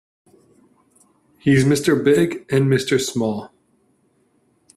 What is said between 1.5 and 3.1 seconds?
Mr. Big and Mr.